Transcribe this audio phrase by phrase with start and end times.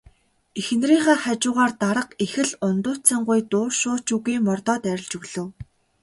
[0.59, 5.47] Эхнэрийнхээ хажуугаар дарга их л ундууцангуй дуу шуу ч үгүй мордоод арилж өглөө.